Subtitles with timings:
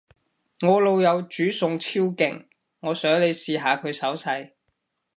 [0.63, 2.47] 我老友煮餸超勁，
[2.79, 4.53] 我想你試下佢手勢